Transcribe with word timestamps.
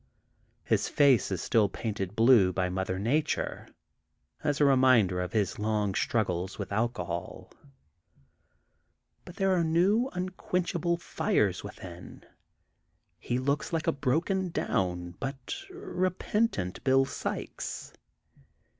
His 0.63 0.89
face 0.89 1.29
is 1.31 1.43
still 1.43 1.69
painted 1.69 2.15
blue 2.15 2.51
by 2.51 2.69
mother 2.69 2.97
nature, 2.97 3.67
as 4.43 4.59
a 4.59 4.65
reminder 4.65 5.21
of 5.21 5.33
his 5.33 5.59
long 5.59 5.93
struggles 5.93 6.57
with 6.57 6.71
alcohol. 6.71 7.53
But 9.25 9.35
there 9.35 9.51
are 9.53 9.63
new 9.63 10.09
unquench 10.13 10.75
able 10.75 10.97
fires 10.97 11.63
within. 11.63 12.23
He 13.19 13.37
looks 13.37 13.71
like 13.71 13.85
a 13.85 13.91
broken 13.91 14.49
down 14.49 15.17
but 15.19 15.53
repentant 15.69 16.83
Bill 16.83 17.05
Sykes. 17.05 17.93